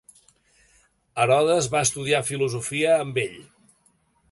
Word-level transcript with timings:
Herodes 1.25 1.69
va 1.77 1.83
estudiar 1.87 2.23
filosofia 2.31 2.99
amb 3.05 3.23
ell. 3.27 3.39